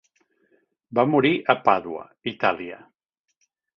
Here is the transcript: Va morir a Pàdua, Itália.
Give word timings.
Va 0.99 1.03
morir 1.11 1.31
a 1.55 1.55
Pàdua, 1.67 2.07
Itália. 2.33 2.81